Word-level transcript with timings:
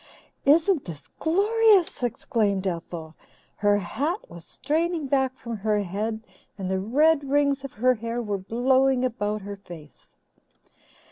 "Isn't 0.45 0.85
this 0.85 1.03
glorious!" 1.19 2.01
exclaimed 2.01 2.65
Ethel. 2.65 3.13
Her 3.57 3.77
hat 3.77 4.31
was 4.31 4.45
straining 4.45 5.05
back 5.05 5.37
from 5.37 5.57
her 5.57 5.77
head 5.83 6.23
and 6.57 6.71
the 6.71 6.79
red 6.79 7.23
rings 7.29 7.63
of 7.63 7.73
her 7.73 7.93
hair 7.93 8.19
were 8.19 8.39
blowing 8.39 9.05
about 9.05 9.43
her 9.43 9.57
face. 9.57 10.09